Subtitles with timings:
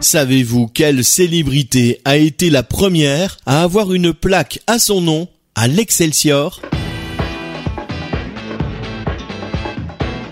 [0.00, 5.68] Savez-vous quelle célébrité a été la première à avoir une plaque à son nom à
[5.68, 6.62] l'Excelsior?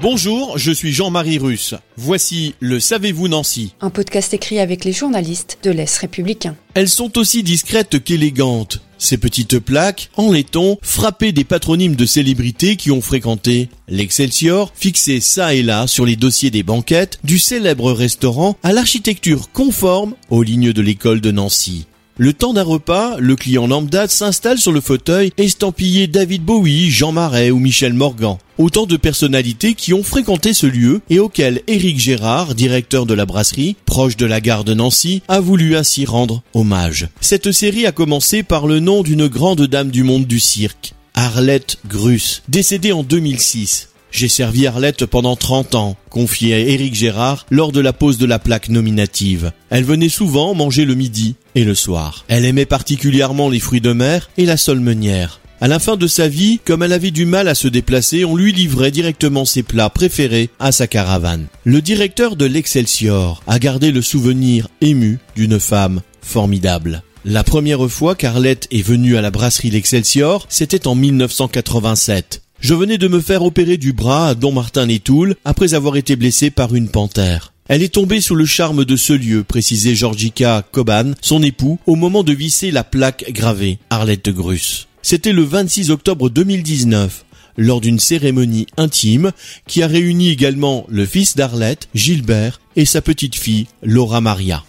[0.00, 1.74] Bonjour, je suis Jean-Marie Russe.
[1.96, 6.54] Voici le Savez-vous Nancy Un podcast écrit avec les journalistes de l'Est républicain.
[6.74, 8.80] Elles sont aussi discrètes qu'élégantes.
[8.98, 15.20] Ces petites plaques, en laiton, frappées des patronymes de célébrités qui ont fréquenté l'Excelsior, fixées
[15.20, 20.42] ça et là sur les dossiers des banquettes, du célèbre restaurant à l'architecture conforme aux
[20.42, 21.86] lignes de l'école de Nancy.
[22.18, 27.12] Le temps d'un repas, le client lambda s'installe sur le fauteuil estampillé David Bowie, Jean
[27.12, 28.38] Marais ou Michel Morgan.
[28.56, 33.26] Autant de personnalités qui ont fréquenté ce lieu et auxquelles Éric Gérard, directeur de la
[33.26, 37.08] brasserie, proche de la gare de Nancy, a voulu ainsi rendre hommage.
[37.20, 41.76] Cette série a commencé par le nom d'une grande dame du monde du cirque, Arlette
[41.86, 43.90] Grus, décédée en 2006.
[44.10, 48.38] J'ai servi Arlette pendant 30 ans, confiait Éric Gérard lors de la pose de la
[48.38, 49.52] plaque nominative.
[49.70, 52.24] Elle venait souvent manger le midi et le soir.
[52.28, 55.40] Elle aimait particulièrement les fruits de mer et la solmenière.
[55.60, 58.36] À la fin de sa vie, comme elle avait du mal à se déplacer, on
[58.36, 61.46] lui livrait directement ses plats préférés à sa caravane.
[61.64, 67.02] Le directeur de l'Excelsior a gardé le souvenir ému d'une femme formidable.
[67.24, 72.42] La première fois qu'Arlette est venue à la brasserie L'Excelsior, c'était en 1987.
[72.68, 75.00] Je venais de me faire opérer du bras à Don Martin les
[75.44, 77.52] après avoir été blessé par une panthère.
[77.68, 81.94] Elle est tombée sous le charme de ce lieu, précisait Georgica Coban, son époux, au
[81.94, 84.88] moment de visser la plaque gravée, Arlette Grus.
[85.00, 87.24] C'était le 26 octobre 2019,
[87.56, 89.30] lors d'une cérémonie intime
[89.68, 94.64] qui a réuni également le fils d'Arlette, Gilbert, et sa petite fille, Laura Maria.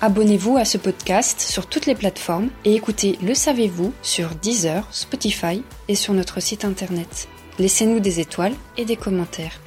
[0.00, 5.60] Abonnez-vous à ce podcast sur toutes les plateformes et écoutez Le Savez-vous sur Deezer, Spotify
[5.88, 7.28] et sur notre site internet.
[7.58, 9.58] Laissez-nous des étoiles et des commentaires.